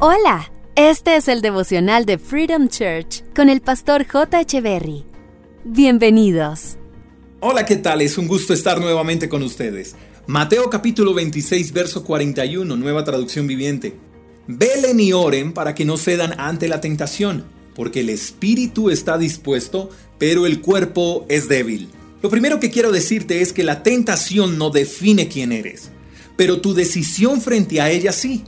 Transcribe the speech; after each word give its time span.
Hola, 0.00 0.52
este 0.76 1.16
es 1.16 1.26
el 1.26 1.40
devocional 1.40 2.04
de 2.04 2.18
Freedom 2.18 2.68
Church 2.68 3.24
con 3.34 3.48
el 3.48 3.60
pastor 3.60 4.06
J. 4.06 4.42
Echeverry. 4.42 5.04
Bienvenidos. 5.64 6.76
Hola, 7.40 7.66
¿qué 7.66 7.74
tal? 7.74 8.00
Es 8.00 8.16
un 8.16 8.28
gusto 8.28 8.54
estar 8.54 8.78
nuevamente 8.80 9.28
con 9.28 9.42
ustedes. 9.42 9.96
Mateo 10.28 10.70
capítulo 10.70 11.14
26, 11.14 11.72
verso 11.72 12.04
41, 12.04 12.76
nueva 12.76 13.02
traducción 13.02 13.48
viviente. 13.48 13.96
Velen 14.46 15.00
y 15.00 15.12
oren 15.12 15.52
para 15.52 15.74
que 15.74 15.84
no 15.84 15.96
cedan 15.96 16.38
ante 16.38 16.68
la 16.68 16.80
tentación, 16.80 17.46
porque 17.74 17.98
el 17.98 18.10
espíritu 18.10 18.90
está 18.90 19.18
dispuesto, 19.18 19.90
pero 20.16 20.46
el 20.46 20.60
cuerpo 20.60 21.26
es 21.28 21.48
débil. 21.48 21.88
Lo 22.22 22.30
primero 22.30 22.60
que 22.60 22.70
quiero 22.70 22.92
decirte 22.92 23.42
es 23.42 23.52
que 23.52 23.64
la 23.64 23.82
tentación 23.82 24.58
no 24.58 24.70
define 24.70 25.26
quién 25.26 25.50
eres, 25.50 25.90
pero 26.36 26.60
tu 26.60 26.72
decisión 26.72 27.40
frente 27.40 27.80
a 27.80 27.90
ella 27.90 28.12
sí. 28.12 28.44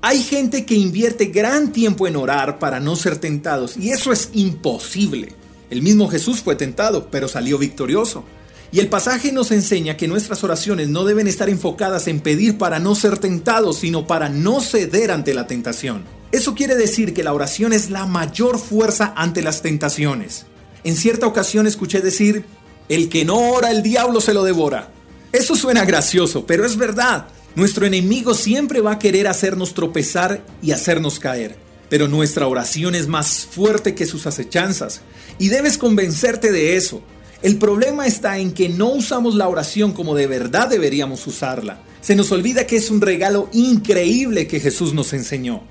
Hay 0.00 0.22
gente 0.22 0.64
que 0.64 0.74
invierte 0.74 1.26
gran 1.26 1.72
tiempo 1.72 2.06
en 2.06 2.14
orar 2.14 2.60
para 2.60 2.78
no 2.78 2.94
ser 2.94 3.16
tentados 3.16 3.76
y 3.76 3.90
eso 3.90 4.12
es 4.12 4.30
imposible. 4.32 5.32
El 5.70 5.82
mismo 5.82 6.08
Jesús 6.08 6.40
fue 6.40 6.54
tentado, 6.54 7.10
pero 7.10 7.26
salió 7.26 7.58
victorioso. 7.58 8.24
Y 8.70 8.78
el 8.78 8.88
pasaje 8.88 9.32
nos 9.32 9.50
enseña 9.50 9.96
que 9.96 10.06
nuestras 10.06 10.44
oraciones 10.44 10.88
no 10.88 11.04
deben 11.04 11.26
estar 11.26 11.48
enfocadas 11.48 12.06
en 12.06 12.20
pedir 12.20 12.58
para 12.58 12.78
no 12.78 12.94
ser 12.94 13.18
tentados, 13.18 13.78
sino 13.78 14.06
para 14.06 14.28
no 14.28 14.60
ceder 14.60 15.10
ante 15.10 15.34
la 15.34 15.46
tentación. 15.46 16.04
Eso 16.30 16.54
quiere 16.54 16.76
decir 16.76 17.12
que 17.12 17.24
la 17.24 17.32
oración 17.32 17.72
es 17.72 17.90
la 17.90 18.06
mayor 18.06 18.58
fuerza 18.58 19.12
ante 19.16 19.42
las 19.42 19.62
tentaciones. 19.62 20.46
En 20.84 20.94
cierta 20.94 21.26
ocasión 21.26 21.66
escuché 21.66 22.00
decir, 22.00 22.44
el 22.88 23.08
que 23.08 23.24
no 23.24 23.50
ora 23.50 23.70
el 23.70 23.82
diablo 23.82 24.20
se 24.20 24.34
lo 24.34 24.44
devora. 24.44 24.90
Eso 25.32 25.56
suena 25.56 25.84
gracioso, 25.84 26.46
pero 26.46 26.64
es 26.64 26.76
verdad. 26.76 27.26
Nuestro 27.58 27.86
enemigo 27.86 28.34
siempre 28.34 28.80
va 28.80 28.92
a 28.92 28.98
querer 29.00 29.26
hacernos 29.26 29.74
tropezar 29.74 30.44
y 30.62 30.70
hacernos 30.70 31.18
caer, 31.18 31.56
pero 31.88 32.06
nuestra 32.06 32.46
oración 32.46 32.94
es 32.94 33.08
más 33.08 33.48
fuerte 33.50 33.96
que 33.96 34.06
sus 34.06 34.28
acechanzas 34.28 35.00
y 35.40 35.48
debes 35.48 35.76
convencerte 35.76 36.52
de 36.52 36.76
eso. 36.76 37.02
El 37.42 37.58
problema 37.58 38.06
está 38.06 38.38
en 38.38 38.52
que 38.52 38.68
no 38.68 38.90
usamos 38.90 39.34
la 39.34 39.48
oración 39.48 39.90
como 39.90 40.14
de 40.14 40.28
verdad 40.28 40.68
deberíamos 40.68 41.26
usarla. 41.26 41.82
Se 42.00 42.14
nos 42.14 42.30
olvida 42.30 42.64
que 42.64 42.76
es 42.76 42.92
un 42.92 43.00
regalo 43.00 43.48
increíble 43.52 44.46
que 44.46 44.60
Jesús 44.60 44.94
nos 44.94 45.12
enseñó. 45.12 45.64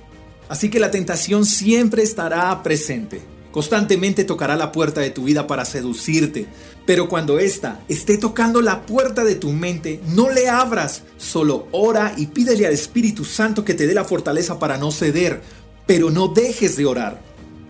Así 0.49 0.69
que 0.69 0.81
la 0.81 0.91
tentación 0.91 1.45
siempre 1.45 2.03
estará 2.03 2.61
presente. 2.63 3.21
Constantemente 3.57 4.23
tocará 4.23 4.55
la 4.55 4.71
puerta 4.71 5.01
de 5.01 5.09
tu 5.09 5.23
vida 5.23 5.47
para 5.47 5.65
seducirte, 5.65 6.45
pero 6.85 7.09
cuando 7.09 7.39
ésta 7.39 7.83
esté 7.87 8.19
tocando 8.19 8.61
la 8.61 8.85
puerta 8.85 9.23
de 9.23 9.33
tu 9.33 9.51
mente, 9.51 9.99
no 10.09 10.29
le 10.29 10.47
abras, 10.47 11.01
solo 11.17 11.67
ora 11.71 12.13
y 12.17 12.27
pídele 12.27 12.67
al 12.67 12.73
Espíritu 12.73 13.25
Santo 13.25 13.65
que 13.65 13.73
te 13.73 13.87
dé 13.87 13.95
la 13.95 14.03
fortaleza 14.03 14.59
para 14.59 14.77
no 14.77 14.91
ceder, 14.91 15.41
pero 15.87 16.11
no 16.11 16.27
dejes 16.27 16.77
de 16.77 16.85
orar. 16.85 17.19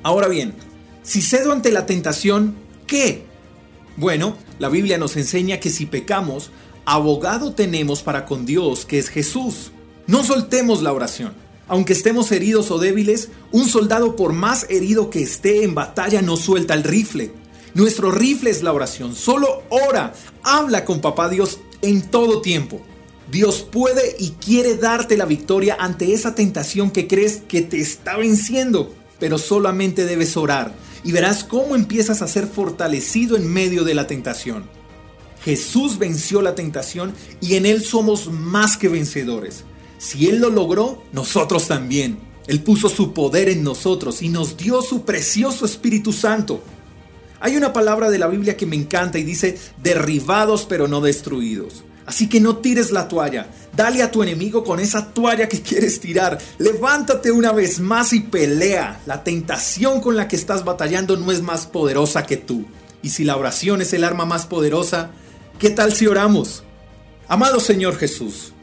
Ahora 0.04 0.28
bien, 0.28 0.56
si 1.04 1.22
cedo 1.22 1.54
ante 1.54 1.72
la 1.72 1.86
tentación, 1.86 2.58
¿qué? 2.86 3.24
Bueno, 3.96 4.36
la 4.60 4.68
Biblia 4.68 4.98
nos 4.98 5.16
enseña 5.16 5.62
que 5.62 5.70
si 5.70 5.86
pecamos, 5.86 6.52
abogado 6.84 7.54
tenemos 7.54 8.04
para 8.04 8.26
con 8.26 8.46
Dios, 8.46 8.86
que 8.86 9.00
es 9.00 9.08
Jesús. 9.08 9.72
No 10.06 10.26
soltemos 10.26 10.82
la 10.82 10.92
oración. 10.92 11.47
Aunque 11.68 11.94
estemos 11.94 12.32
heridos 12.32 12.72
o 12.72 12.80
débiles, 12.80 13.30
un 13.52 13.68
soldado 13.68 14.16
por 14.16 14.34
más 14.34 14.66
herido 14.70 15.10
que 15.10 15.22
esté 15.22 15.64
en 15.64 15.76
batalla 15.76 16.22
no 16.22 16.38
suelta 16.38 16.74
el 16.74 16.84
rifle. 16.84 17.34
Nuestro 17.74 18.12
rifle 18.12 18.50
es 18.50 18.64
la 18.64 18.74
oración. 18.74 19.16
Solo 19.16 19.64
ora, 19.70 20.14
habla 20.44 20.86
con 20.86 21.02
papá 21.02 21.30
Dios 21.30 21.60
en 21.82 22.02
todo 22.02 22.42
tiempo. 22.42 22.82
Dios 23.30 23.68
puede 23.70 24.16
y 24.18 24.32
quiere 24.32 24.78
darte 24.78 25.18
la 25.18 25.26
victoria 25.26 25.76
ante 25.80 26.14
esa 26.14 26.34
tentación 26.34 26.92
que 26.92 27.08
crees 27.08 27.44
que 27.48 27.62
te 27.62 27.80
está 27.80 28.16
venciendo, 28.16 28.94
pero 29.20 29.38
solamente 29.38 30.06
debes 30.06 30.38
orar 30.38 30.74
y 31.04 31.12
verás 31.12 31.44
cómo 31.44 31.76
empiezas 31.76 32.22
a 32.22 32.28
ser 32.28 32.48
fortalecido 32.48 33.36
en 33.36 33.52
medio 33.52 33.84
de 33.84 33.96
la 33.96 34.08
tentación. 34.08 34.70
Jesús 35.44 35.98
venció 35.98 36.42
la 36.42 36.56
tentación 36.56 37.14
y 37.42 37.56
en 37.56 37.66
Él 37.66 37.84
somos 37.84 38.32
más 38.32 38.78
que 38.78 38.88
vencedores. 38.88 39.66
Si 39.98 40.28
Él 40.28 40.40
lo 40.40 40.50
logró, 40.50 41.04
nosotros 41.12 41.68
también. 41.68 42.20
Él 42.48 42.62
puso 42.64 42.90
su 42.90 43.14
poder 43.14 43.50
en 43.50 43.64
nosotros 43.64 44.22
y 44.22 44.30
nos 44.30 44.56
dio 44.56 44.82
su 44.82 45.04
precioso 45.04 45.66
Espíritu 45.66 46.14
Santo. 46.14 46.62
Hay 47.40 47.56
una 47.56 47.74
palabra 47.74 48.10
de 48.10 48.18
la 48.18 48.28
Biblia 48.28 48.58
que 48.58 48.66
me 48.66 48.76
encanta 48.76 49.20
y 49.20 49.24
dice, 49.24 49.58
derribados 49.82 50.66
pero 50.66 50.88
no 50.88 51.02
destruidos. 51.02 51.84
Así 52.06 52.30
que 52.30 52.40
no 52.40 52.58
tires 52.58 52.92
la 52.92 53.10
toalla, 53.10 53.48
dale 53.76 54.02
a 54.02 54.10
tu 54.10 54.24
enemigo 54.24 54.64
con 54.64 54.80
esa 54.80 55.12
toalla 55.14 55.50
que 55.50 55.62
quieres 55.64 56.00
tirar. 56.00 56.38
Levántate 56.58 57.32
una 57.32 57.52
vez 57.52 57.82
más 57.82 58.14
y 58.14 58.22
pelea. 58.22 59.02
La 59.06 59.24
tentación 59.24 60.00
con 60.00 60.16
la 60.16 60.30
que 60.30 60.38
estás 60.38 60.64
batallando 60.64 61.18
no 61.18 61.32
es 61.34 61.42
más 61.42 61.68
poderosa 61.68 62.26
que 62.26 62.38
tú. 62.38 62.66
Y 63.04 63.10
si 63.10 63.26
la 63.26 63.36
oración 63.36 63.82
es 63.82 63.92
el 63.94 64.06
arma 64.06 64.26
más 64.26 64.46
poderosa, 64.46 65.12
¿qué 65.60 65.70
tal 65.70 65.94
si 65.94 66.08
oramos? 66.08 66.64
Amado 67.28 67.60
Señor 67.60 67.98
Jesús, 67.98 68.54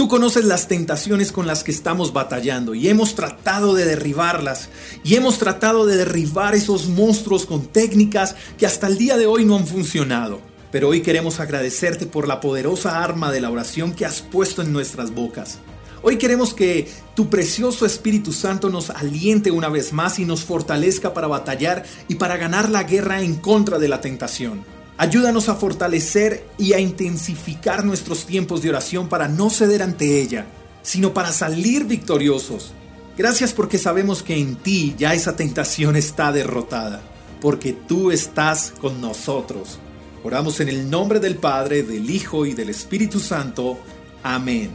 Tú 0.00 0.08
conoces 0.08 0.46
las 0.46 0.66
tentaciones 0.66 1.30
con 1.30 1.46
las 1.46 1.62
que 1.62 1.70
estamos 1.70 2.14
batallando 2.14 2.74
y 2.74 2.88
hemos 2.88 3.14
tratado 3.14 3.74
de 3.74 3.84
derribarlas 3.84 4.70
y 5.04 5.16
hemos 5.16 5.38
tratado 5.38 5.84
de 5.84 5.98
derribar 5.98 6.54
esos 6.54 6.88
monstruos 6.88 7.44
con 7.44 7.66
técnicas 7.66 8.34
que 8.56 8.64
hasta 8.64 8.86
el 8.86 8.96
día 8.96 9.18
de 9.18 9.26
hoy 9.26 9.44
no 9.44 9.56
han 9.58 9.66
funcionado. 9.66 10.40
Pero 10.72 10.88
hoy 10.88 11.02
queremos 11.02 11.38
agradecerte 11.38 12.06
por 12.06 12.28
la 12.28 12.40
poderosa 12.40 13.04
arma 13.04 13.30
de 13.30 13.42
la 13.42 13.50
oración 13.50 13.92
que 13.92 14.06
has 14.06 14.22
puesto 14.22 14.62
en 14.62 14.72
nuestras 14.72 15.14
bocas. 15.14 15.58
Hoy 16.00 16.16
queremos 16.16 16.54
que 16.54 16.88
tu 17.14 17.28
precioso 17.28 17.84
Espíritu 17.84 18.32
Santo 18.32 18.70
nos 18.70 18.88
aliente 18.88 19.50
una 19.50 19.68
vez 19.68 19.92
más 19.92 20.18
y 20.18 20.24
nos 20.24 20.44
fortalezca 20.44 21.12
para 21.12 21.26
batallar 21.26 21.84
y 22.08 22.14
para 22.14 22.38
ganar 22.38 22.70
la 22.70 22.84
guerra 22.84 23.20
en 23.20 23.34
contra 23.34 23.78
de 23.78 23.88
la 23.88 24.00
tentación. 24.00 24.79
Ayúdanos 25.00 25.48
a 25.48 25.54
fortalecer 25.54 26.44
y 26.58 26.74
a 26.74 26.78
intensificar 26.78 27.86
nuestros 27.86 28.26
tiempos 28.26 28.60
de 28.60 28.68
oración 28.68 29.08
para 29.08 29.28
no 29.28 29.48
ceder 29.48 29.82
ante 29.82 30.20
ella, 30.20 30.44
sino 30.82 31.14
para 31.14 31.32
salir 31.32 31.86
victoriosos. 31.86 32.74
Gracias 33.16 33.54
porque 33.54 33.78
sabemos 33.78 34.22
que 34.22 34.36
en 34.36 34.56
ti 34.56 34.94
ya 34.98 35.14
esa 35.14 35.36
tentación 35.36 35.96
está 35.96 36.32
derrotada, 36.32 37.00
porque 37.40 37.72
tú 37.72 38.10
estás 38.10 38.74
con 38.78 39.00
nosotros. 39.00 39.78
Oramos 40.22 40.60
en 40.60 40.68
el 40.68 40.90
nombre 40.90 41.18
del 41.18 41.36
Padre, 41.36 41.82
del 41.82 42.10
Hijo 42.10 42.44
y 42.44 42.52
del 42.52 42.68
Espíritu 42.68 43.20
Santo. 43.20 43.78
Amén. 44.22 44.68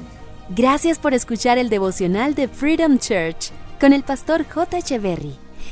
Gracias 0.49 0.97
por 0.97 1.13
escuchar 1.13 1.59
el 1.59 1.69
devocional 1.69 2.33
de 2.33 2.47
Freedom 2.47 2.97
Church 2.97 3.51
con 3.79 3.93
el 3.93 4.01
pastor 4.01 4.43
J. 4.49 4.79
Echeverry. 4.79 5.44